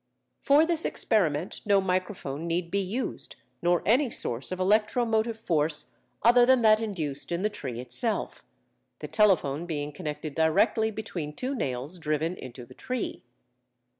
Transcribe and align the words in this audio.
For 0.41 0.65
this 0.65 0.83
experiment 0.83 1.61
no 1.63 1.79
microphone 1.79 2.47
need 2.47 2.71
be 2.71 2.79
used, 2.81 3.35
nor 3.61 3.83
any 3.85 4.09
source 4.09 4.51
of 4.51 4.59
electromotive 4.59 5.39
force 5.39 5.91
other 6.23 6.43
than 6.43 6.63
that 6.63 6.81
induced 6.81 7.31
in 7.31 7.43
the 7.43 7.51
tree 7.51 7.79
itself, 7.79 8.43
the 8.97 9.07
telephone 9.07 9.67
being 9.67 9.91
connected 9.91 10.33
directly 10.33 10.89
between 10.89 11.35
two 11.35 11.53
nails 11.53 11.99
driven 11.99 12.35
into 12.35 12.65
the 12.65 12.73
tree.... 12.73 13.25